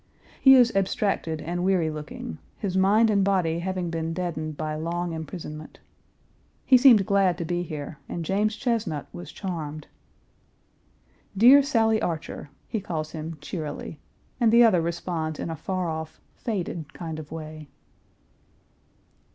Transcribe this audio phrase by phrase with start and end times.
[0.41, 5.13] He is abstracted and weary looking, his mind and body having been deadened by long
[5.13, 5.79] imprisonment.
[6.65, 9.85] He seemed glad to be here, and James Chesnut was charmed.
[11.37, 13.99] "Dear Sally Archer," he calls him cheerily,
[14.39, 17.69] and the other responds in a far off, faded kind of way.